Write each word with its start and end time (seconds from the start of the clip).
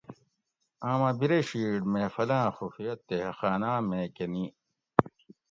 آمہ 0.89 1.11
بِرے 1.19 1.39
شِیٹ 1.47 1.81
محلاں 1.93 2.47
خفیہ 2.55 2.95
تہہ 3.07 3.31
خاناۤ 3.37 3.79
میک 3.89 4.17
نی 4.31 4.45